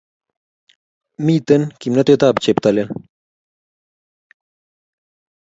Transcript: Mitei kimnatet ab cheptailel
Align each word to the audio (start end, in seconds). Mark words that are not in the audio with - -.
Mitei 1.23 1.63
kimnatet 1.79 2.21
ab 2.27 2.37
cheptailel 2.43 2.89